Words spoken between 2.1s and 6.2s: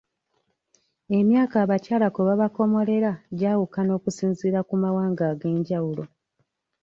kwe babakomolera gyawukana okusinziira ku mawanga ag'enjawulo